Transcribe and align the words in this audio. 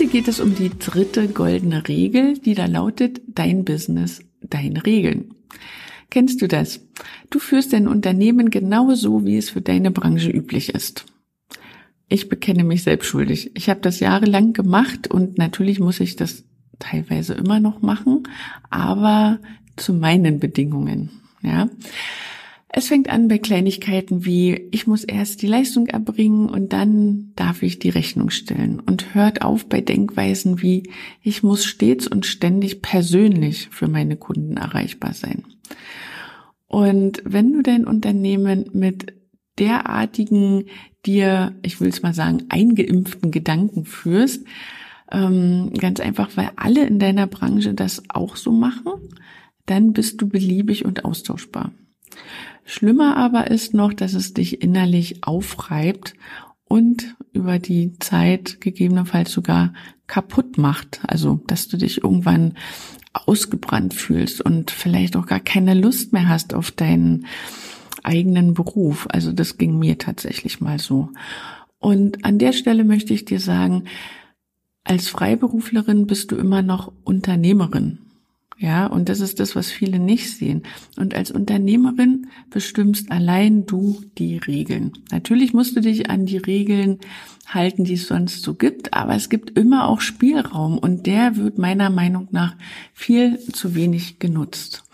Heute 0.00 0.12
geht 0.12 0.28
es 0.28 0.40
um 0.40 0.54
die 0.54 0.70
dritte 0.78 1.28
goldene 1.28 1.86
Regel, 1.86 2.38
die 2.38 2.54
da 2.54 2.64
lautet, 2.64 3.20
dein 3.26 3.66
Business, 3.66 4.20
deine 4.40 4.86
Regeln. 4.86 5.34
Kennst 6.08 6.40
du 6.40 6.48
das? 6.48 6.80
Du 7.28 7.38
führst 7.38 7.74
dein 7.74 7.86
Unternehmen 7.86 8.48
genauso, 8.48 9.26
wie 9.26 9.36
es 9.36 9.50
für 9.50 9.60
deine 9.60 9.90
Branche 9.90 10.30
üblich 10.30 10.70
ist. 10.70 11.04
Ich 12.08 12.30
bekenne 12.30 12.64
mich 12.64 12.82
selbst 12.82 13.08
schuldig. 13.08 13.50
Ich 13.52 13.68
habe 13.68 13.80
das 13.80 14.00
jahrelang 14.00 14.54
gemacht 14.54 15.06
und 15.06 15.36
natürlich 15.36 15.80
muss 15.80 16.00
ich 16.00 16.16
das 16.16 16.44
teilweise 16.78 17.34
immer 17.34 17.60
noch 17.60 17.82
machen, 17.82 18.22
aber 18.70 19.38
zu 19.76 19.92
meinen 19.92 20.40
Bedingungen. 20.40 21.10
Ja. 21.42 21.68
Es 22.72 22.86
fängt 22.86 23.10
an 23.10 23.26
bei 23.26 23.38
Kleinigkeiten 23.38 24.24
wie, 24.24 24.68
ich 24.70 24.86
muss 24.86 25.02
erst 25.02 25.42
die 25.42 25.48
Leistung 25.48 25.88
erbringen 25.88 26.48
und 26.48 26.72
dann 26.72 27.32
darf 27.34 27.64
ich 27.64 27.80
die 27.80 27.88
Rechnung 27.88 28.30
stellen 28.30 28.78
und 28.78 29.12
hört 29.12 29.42
auf 29.42 29.66
bei 29.66 29.80
Denkweisen 29.80 30.62
wie, 30.62 30.88
ich 31.20 31.42
muss 31.42 31.64
stets 31.64 32.06
und 32.06 32.26
ständig 32.26 32.80
persönlich 32.80 33.68
für 33.72 33.88
meine 33.88 34.16
Kunden 34.16 34.56
erreichbar 34.56 35.14
sein. 35.14 35.44
Und 36.68 37.20
wenn 37.24 37.52
du 37.52 37.62
dein 37.62 37.84
Unternehmen 37.84 38.70
mit 38.72 39.14
derartigen 39.58 40.66
dir, 41.04 41.56
ich 41.62 41.80
will 41.80 41.88
es 41.88 42.02
mal 42.02 42.14
sagen, 42.14 42.44
eingeimpften 42.50 43.32
Gedanken 43.32 43.84
führst, 43.84 44.44
ähm, 45.10 45.72
ganz 45.76 45.98
einfach, 45.98 46.36
weil 46.36 46.50
alle 46.54 46.86
in 46.86 47.00
deiner 47.00 47.26
Branche 47.26 47.74
das 47.74 48.04
auch 48.08 48.36
so 48.36 48.52
machen, 48.52 48.92
dann 49.66 49.92
bist 49.92 50.22
du 50.22 50.28
beliebig 50.28 50.84
und 50.84 51.04
austauschbar. 51.04 51.72
Schlimmer 52.70 53.16
aber 53.16 53.50
ist 53.50 53.74
noch, 53.74 53.92
dass 53.92 54.14
es 54.14 54.32
dich 54.32 54.62
innerlich 54.62 55.24
aufreibt 55.24 56.14
und 56.68 57.16
über 57.32 57.58
die 57.58 57.98
Zeit 57.98 58.60
gegebenenfalls 58.60 59.32
sogar 59.32 59.72
kaputt 60.06 60.56
macht. 60.56 61.00
Also, 61.04 61.40
dass 61.48 61.66
du 61.66 61.76
dich 61.76 62.04
irgendwann 62.04 62.54
ausgebrannt 63.12 63.92
fühlst 63.92 64.40
und 64.40 64.70
vielleicht 64.70 65.16
auch 65.16 65.26
gar 65.26 65.40
keine 65.40 65.74
Lust 65.74 66.12
mehr 66.12 66.28
hast 66.28 66.54
auf 66.54 66.70
deinen 66.70 67.26
eigenen 68.04 68.54
Beruf. 68.54 69.08
Also, 69.10 69.32
das 69.32 69.58
ging 69.58 69.76
mir 69.76 69.98
tatsächlich 69.98 70.60
mal 70.60 70.78
so. 70.78 71.08
Und 71.80 72.24
an 72.24 72.38
der 72.38 72.52
Stelle 72.52 72.84
möchte 72.84 73.12
ich 73.12 73.24
dir 73.24 73.40
sagen, 73.40 73.86
als 74.84 75.08
Freiberuflerin 75.08 76.06
bist 76.06 76.30
du 76.30 76.36
immer 76.36 76.62
noch 76.62 76.92
Unternehmerin. 77.02 78.09
Ja, 78.62 78.88
und 78.88 79.08
das 79.08 79.20
ist 79.20 79.40
das, 79.40 79.56
was 79.56 79.70
viele 79.70 79.98
nicht 79.98 80.36
sehen. 80.36 80.64
Und 80.98 81.14
als 81.14 81.30
Unternehmerin 81.30 82.26
bestimmst 82.50 83.10
allein 83.10 83.64
du 83.64 84.02
die 84.18 84.36
Regeln. 84.36 84.92
Natürlich 85.10 85.54
musst 85.54 85.74
du 85.76 85.80
dich 85.80 86.10
an 86.10 86.26
die 86.26 86.36
Regeln 86.36 86.98
halten, 87.46 87.84
die 87.84 87.94
es 87.94 88.06
sonst 88.06 88.42
so 88.42 88.52
gibt, 88.52 88.92
aber 88.92 89.14
es 89.14 89.30
gibt 89.30 89.58
immer 89.58 89.88
auch 89.88 90.02
Spielraum 90.02 90.76
und 90.76 91.06
der 91.06 91.36
wird 91.36 91.56
meiner 91.56 91.88
Meinung 91.88 92.28
nach 92.32 92.54
viel 92.92 93.38
zu 93.50 93.74
wenig 93.74 94.18
genutzt. 94.18 94.84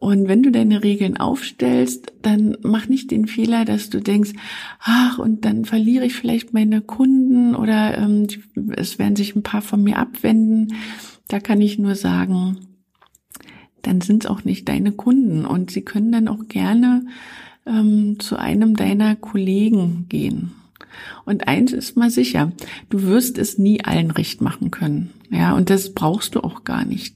Und 0.00 0.26
wenn 0.26 0.42
du 0.42 0.50
deine 0.50 0.82
Regeln 0.82 1.18
aufstellst, 1.18 2.14
dann 2.22 2.56
mach 2.62 2.88
nicht 2.88 3.10
den 3.10 3.26
Fehler, 3.26 3.66
dass 3.66 3.90
du 3.90 4.00
denkst, 4.00 4.32
ach, 4.80 5.18
und 5.18 5.44
dann 5.44 5.66
verliere 5.66 6.06
ich 6.06 6.14
vielleicht 6.14 6.54
meine 6.54 6.80
Kunden 6.80 7.54
oder 7.54 7.98
ähm, 7.98 8.28
es 8.76 8.98
werden 8.98 9.16
sich 9.16 9.36
ein 9.36 9.42
paar 9.42 9.60
von 9.60 9.82
mir 9.82 9.98
abwenden. 9.98 10.74
Da 11.26 11.38
kann 11.38 11.60
ich 11.60 11.78
nur 11.78 11.94
sagen, 11.94 12.67
dann 13.82 14.00
sind 14.00 14.24
es 14.24 14.30
auch 14.30 14.44
nicht 14.44 14.68
deine 14.68 14.92
Kunden 14.92 15.44
und 15.44 15.70
sie 15.70 15.82
können 15.82 16.12
dann 16.12 16.28
auch 16.28 16.48
gerne 16.48 17.06
ähm, 17.66 18.18
zu 18.18 18.36
einem 18.36 18.76
deiner 18.76 19.16
Kollegen 19.16 20.06
gehen. 20.08 20.52
Und 21.24 21.46
eins 21.46 21.72
ist 21.72 21.96
mal 21.96 22.10
sicher, 22.10 22.52
du 22.90 23.02
wirst 23.02 23.38
es 23.38 23.58
nie 23.58 23.84
allen 23.84 24.10
recht 24.10 24.40
machen 24.40 24.70
können. 24.70 25.10
Ja, 25.30 25.54
und 25.54 25.70
das 25.70 25.94
brauchst 25.94 26.34
du 26.34 26.40
auch 26.40 26.64
gar 26.64 26.84
nicht. 26.84 27.14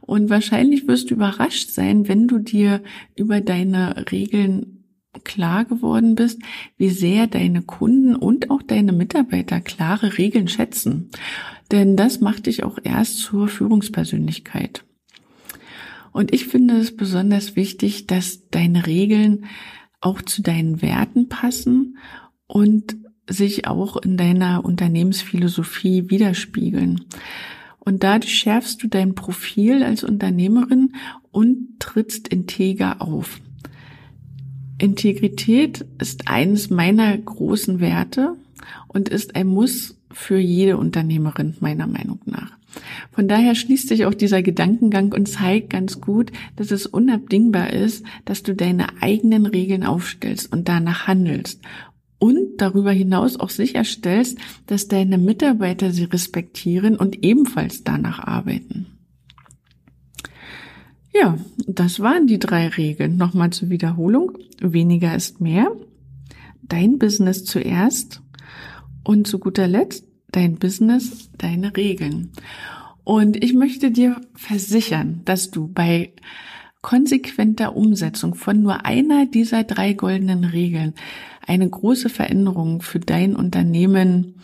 Und 0.00 0.30
wahrscheinlich 0.30 0.86
wirst 0.86 1.10
du 1.10 1.14
überrascht 1.14 1.70
sein, 1.70 2.08
wenn 2.08 2.28
du 2.28 2.38
dir 2.38 2.82
über 3.16 3.40
deine 3.40 4.10
Regeln 4.10 4.84
klar 5.24 5.64
geworden 5.64 6.14
bist, 6.14 6.40
wie 6.76 6.90
sehr 6.90 7.26
deine 7.26 7.62
Kunden 7.62 8.14
und 8.14 8.50
auch 8.50 8.62
deine 8.62 8.92
Mitarbeiter 8.92 9.60
klare 9.60 10.18
Regeln 10.18 10.48
schätzen. 10.48 11.10
Denn 11.72 11.96
das 11.96 12.20
macht 12.20 12.46
dich 12.46 12.62
auch 12.62 12.78
erst 12.82 13.18
zur 13.18 13.48
Führungspersönlichkeit. 13.48 14.84
Und 16.18 16.34
ich 16.34 16.46
finde 16.48 16.78
es 16.78 16.96
besonders 16.96 17.54
wichtig, 17.54 18.08
dass 18.08 18.48
deine 18.50 18.88
Regeln 18.88 19.44
auch 20.00 20.20
zu 20.20 20.42
deinen 20.42 20.82
Werten 20.82 21.28
passen 21.28 21.96
und 22.48 22.96
sich 23.28 23.68
auch 23.68 23.96
in 23.98 24.16
deiner 24.16 24.64
Unternehmensphilosophie 24.64 26.10
widerspiegeln. 26.10 27.04
Und 27.78 28.02
dadurch 28.02 28.34
schärfst 28.34 28.82
du 28.82 28.88
dein 28.88 29.14
Profil 29.14 29.84
als 29.84 30.02
Unternehmerin 30.02 30.94
und 31.30 31.78
trittst 31.78 32.26
integer 32.26 33.00
auf. 33.00 33.38
Integrität 34.78 35.86
ist 36.00 36.26
eines 36.26 36.68
meiner 36.68 37.16
großen 37.16 37.78
Werte 37.78 38.34
und 38.88 39.08
ist 39.08 39.36
ein 39.36 39.46
Muss 39.46 39.96
für 40.10 40.38
jede 40.38 40.78
Unternehmerin 40.78 41.56
meiner 41.60 41.86
Meinung 41.86 42.18
nach. 42.24 42.57
Von 43.12 43.28
daher 43.28 43.54
schließt 43.54 43.88
sich 43.88 44.06
auch 44.06 44.14
dieser 44.14 44.42
Gedankengang 44.42 45.12
und 45.12 45.28
zeigt 45.28 45.70
ganz 45.70 46.00
gut, 46.00 46.32
dass 46.56 46.70
es 46.70 46.86
unabdingbar 46.86 47.72
ist, 47.72 48.04
dass 48.24 48.42
du 48.42 48.54
deine 48.54 49.02
eigenen 49.02 49.46
Regeln 49.46 49.84
aufstellst 49.84 50.52
und 50.52 50.68
danach 50.68 51.06
handelst 51.06 51.60
und 52.18 52.58
darüber 52.58 52.92
hinaus 52.92 53.38
auch 53.38 53.50
sicherstellst, 53.50 54.38
dass 54.66 54.88
deine 54.88 55.18
Mitarbeiter 55.18 55.92
sie 55.92 56.04
respektieren 56.04 56.96
und 56.96 57.24
ebenfalls 57.24 57.84
danach 57.84 58.18
arbeiten. 58.18 58.86
Ja, 61.14 61.38
das 61.66 62.00
waren 62.00 62.26
die 62.26 62.38
drei 62.38 62.68
Regeln. 62.68 63.16
Nochmal 63.16 63.50
zur 63.50 63.70
Wiederholung. 63.70 64.32
Weniger 64.60 65.14
ist 65.14 65.40
mehr. 65.40 65.70
Dein 66.62 66.98
Business 66.98 67.44
zuerst. 67.44 68.22
Und 69.04 69.26
zu 69.26 69.38
guter 69.38 69.66
Letzt 69.66 70.04
dein 70.32 70.56
Business, 70.56 71.30
deine 71.38 71.76
Regeln. 71.76 72.30
Und 73.04 73.42
ich 73.42 73.54
möchte 73.54 73.90
dir 73.90 74.20
versichern, 74.34 75.22
dass 75.24 75.50
du 75.50 75.68
bei 75.68 76.12
konsequenter 76.82 77.74
Umsetzung 77.76 78.34
von 78.34 78.62
nur 78.62 78.84
einer 78.84 79.26
dieser 79.26 79.64
drei 79.64 79.94
goldenen 79.94 80.44
Regeln 80.44 80.94
eine 81.46 81.68
große 81.68 82.08
Veränderung 82.08 82.82
für 82.82 83.00
dein 83.00 83.34
Unternehmen 83.34 84.34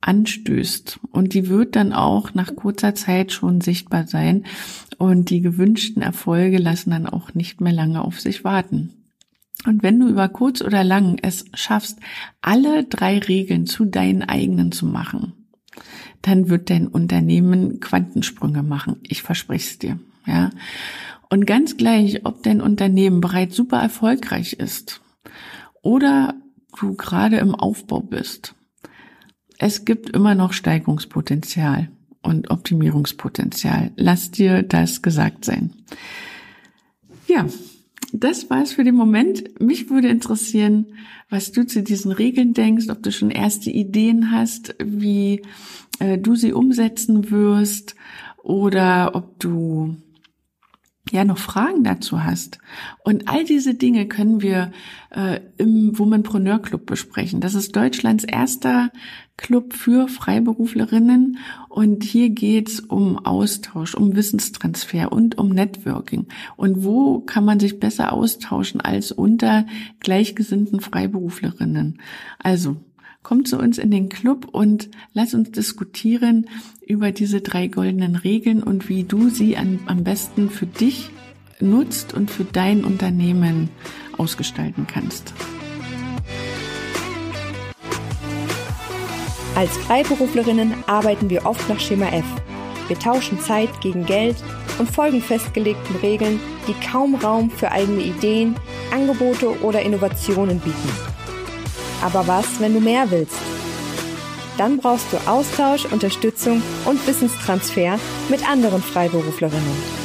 anstößt. 0.00 1.00
Und 1.10 1.34
die 1.34 1.48
wird 1.48 1.76
dann 1.76 1.92
auch 1.92 2.32
nach 2.34 2.54
kurzer 2.54 2.94
Zeit 2.94 3.32
schon 3.32 3.60
sichtbar 3.60 4.06
sein. 4.06 4.44
Und 4.96 5.30
die 5.30 5.40
gewünschten 5.40 6.02
Erfolge 6.02 6.58
lassen 6.58 6.90
dann 6.90 7.06
auch 7.06 7.34
nicht 7.34 7.60
mehr 7.60 7.72
lange 7.72 8.02
auf 8.02 8.20
sich 8.20 8.44
warten. 8.44 8.99
Und 9.66 9.82
wenn 9.82 10.00
du 10.00 10.08
über 10.08 10.28
kurz 10.28 10.62
oder 10.62 10.84
lang 10.84 11.18
es 11.22 11.44
schaffst, 11.54 11.98
alle 12.40 12.84
drei 12.84 13.18
Regeln 13.18 13.66
zu 13.66 13.84
deinen 13.84 14.22
eigenen 14.22 14.72
zu 14.72 14.86
machen, 14.86 15.34
dann 16.22 16.48
wird 16.48 16.70
dein 16.70 16.86
Unternehmen 16.86 17.80
Quantensprünge 17.80 18.62
machen. 18.62 18.96
Ich 19.02 19.22
verspreche 19.22 19.70
es 19.70 19.78
dir. 19.78 19.98
Ja. 20.26 20.50
Und 21.28 21.46
ganz 21.46 21.76
gleich, 21.76 22.24
ob 22.24 22.42
dein 22.42 22.60
Unternehmen 22.60 23.20
bereits 23.20 23.56
super 23.56 23.80
erfolgreich 23.80 24.54
ist 24.54 25.00
oder 25.82 26.34
du 26.78 26.94
gerade 26.94 27.36
im 27.36 27.54
Aufbau 27.54 28.00
bist, 28.00 28.54
es 29.58 29.84
gibt 29.84 30.10
immer 30.10 30.34
noch 30.34 30.52
Steigungspotenzial 30.52 31.90
und 32.22 32.50
Optimierungspotenzial. 32.50 33.92
Lass 33.96 34.30
dir 34.30 34.62
das 34.62 35.02
gesagt 35.02 35.44
sein. 35.44 35.72
Ja, 37.26 37.46
das 38.12 38.50
war's 38.50 38.72
für 38.72 38.84
den 38.84 38.94
Moment. 38.94 39.60
Mich 39.60 39.90
würde 39.90 40.08
interessieren, 40.08 40.86
was 41.28 41.52
du 41.52 41.66
zu 41.66 41.82
diesen 41.82 42.12
Regeln 42.12 42.54
denkst, 42.54 42.88
ob 42.88 43.02
du 43.02 43.12
schon 43.12 43.30
erste 43.30 43.70
Ideen 43.70 44.30
hast, 44.30 44.74
wie 44.82 45.42
äh, 45.98 46.18
du 46.18 46.34
sie 46.34 46.52
umsetzen 46.52 47.30
wirst 47.30 47.94
oder 48.42 49.14
ob 49.14 49.38
du 49.38 49.96
ja 51.12 51.24
noch 51.24 51.38
Fragen 51.38 51.84
dazu 51.84 52.24
hast. 52.24 52.58
Und 53.04 53.28
all 53.28 53.44
diese 53.44 53.74
Dinge 53.74 54.06
können 54.06 54.42
wir 54.42 54.72
äh, 55.10 55.40
im 55.56 55.98
Womanpreneur 55.98 56.60
Club 56.60 56.86
besprechen. 56.86 57.40
Das 57.40 57.54
ist 57.54 57.74
Deutschlands 57.76 58.24
erster 58.24 58.90
Club 59.40 59.72
für 59.72 60.06
Freiberuflerinnen 60.06 61.38
und 61.70 62.04
hier 62.04 62.28
geht's 62.28 62.78
um 62.78 63.18
Austausch, 63.18 63.94
um 63.94 64.14
Wissenstransfer 64.14 65.12
und 65.12 65.38
um 65.38 65.48
Networking. 65.48 66.26
Und 66.56 66.84
wo 66.84 67.20
kann 67.20 67.46
man 67.46 67.58
sich 67.58 67.80
besser 67.80 68.12
austauschen 68.12 68.82
als 68.82 69.12
unter 69.12 69.66
gleichgesinnten 70.00 70.80
Freiberuflerinnen? 70.80 72.00
Also 72.38 72.76
Komm 73.22 73.44
zu 73.44 73.58
uns 73.58 73.78
in 73.78 73.90
den 73.90 74.08
Club 74.08 74.48
und 74.50 74.88
lass 75.12 75.34
uns 75.34 75.50
diskutieren 75.50 76.48
über 76.86 77.12
diese 77.12 77.42
drei 77.42 77.66
goldenen 77.66 78.16
Regeln 78.16 78.62
und 78.62 78.88
wie 78.88 79.04
du 79.04 79.28
sie 79.28 79.56
an, 79.56 79.80
am 79.86 80.04
besten 80.04 80.48
für 80.48 80.66
dich 80.66 81.10
nutzt 81.60 82.14
und 82.14 82.30
für 82.30 82.44
dein 82.44 82.84
Unternehmen 82.84 83.68
ausgestalten 84.16 84.86
kannst. 84.86 85.34
Als 89.54 89.76
Freiberuflerinnen 89.76 90.72
arbeiten 90.86 91.28
wir 91.28 91.44
oft 91.44 91.68
nach 91.68 91.80
Schema 91.80 92.06
F. 92.06 92.24
Wir 92.88 92.98
tauschen 92.98 93.38
Zeit 93.40 93.68
gegen 93.82 94.06
Geld 94.06 94.36
und 94.78 94.90
folgen 94.90 95.20
festgelegten 95.20 95.96
Regeln, 95.96 96.40
die 96.66 96.74
kaum 96.86 97.14
Raum 97.16 97.50
für 97.50 97.70
eigene 97.70 98.02
Ideen, 98.02 98.56
Angebote 98.90 99.60
oder 99.60 99.82
Innovationen 99.82 100.58
bieten. 100.60 101.09
Aber 102.02 102.26
was, 102.26 102.60
wenn 102.60 102.74
du 102.74 102.80
mehr 102.80 103.10
willst? 103.10 103.36
Dann 104.58 104.78
brauchst 104.78 105.06
du 105.12 105.16
Austausch, 105.30 105.86
Unterstützung 105.86 106.62
und 106.84 107.06
Wissenstransfer 107.06 107.98
mit 108.28 108.46
anderen 108.48 108.82
Freiberuflerinnen. 108.82 110.00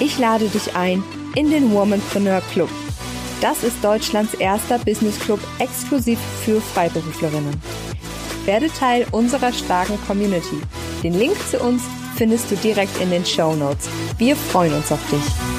Ich 0.00 0.18
lade 0.18 0.48
dich 0.48 0.74
ein 0.74 1.02
in 1.34 1.50
den 1.50 1.70
Womanpreneur 1.70 2.42
Club. 2.52 2.70
Das 3.40 3.62
ist 3.62 3.82
Deutschlands 3.82 4.34
erster 4.34 4.78
Business 4.78 5.18
Club 5.20 5.40
exklusiv 5.58 6.18
für 6.44 6.60
Freiberuflerinnen. 6.60 7.60
Werde 8.46 8.68
Teil 8.68 9.06
unserer 9.10 9.52
starken 9.52 9.98
Community. 10.06 10.60
Den 11.02 11.18
Link 11.18 11.36
zu 11.50 11.60
uns 11.60 11.82
findest 12.16 12.50
du 12.50 12.56
direkt 12.56 13.00
in 13.00 13.10
den 13.10 13.24
Show 13.24 13.54
Notes. 13.54 13.88
Wir 14.18 14.36
freuen 14.36 14.72
uns 14.72 14.90
auf 14.90 15.00
dich. 15.10 15.53